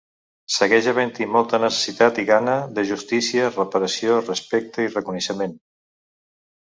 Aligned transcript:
Segueix 0.53 0.87
havent 0.91 1.11
molta 1.33 1.59
necessitat 1.63 2.21
i 2.23 2.25
gana 2.31 2.55
de 2.79 2.87
justícia, 2.93 3.51
reparació, 3.59 4.17
respecte 4.31 4.87
i 4.89 4.93
reconeixement. 4.97 5.55